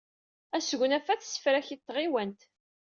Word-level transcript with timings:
Asegnaf-a 0.55 1.15
tessefrak-it 1.19 1.81
tɣiwant. 1.87 2.41